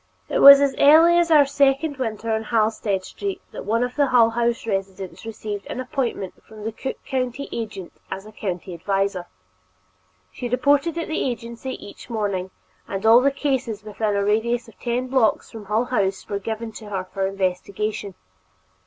[0.29, 4.07] It was as early as our second winter on Halsted Street that one of the
[4.07, 9.27] Hull House residents received an appointment from the Cook County agent as a county visitor.
[10.31, 12.49] She reported at the agency each morning,
[12.87, 16.71] and all the cases within a radius of ten blocks from Hull House were given
[16.71, 18.15] to her for investigation.